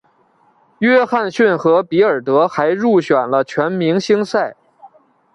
[0.79, 4.55] 约翰逊和比尔德还入选了全明星赛。